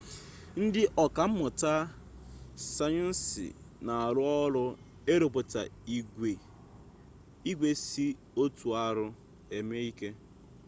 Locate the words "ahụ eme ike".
8.85-10.07